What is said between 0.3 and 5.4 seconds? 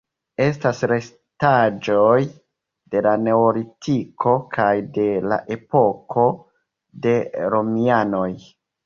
Estas restaĵoj de la Neolitiko kaj de la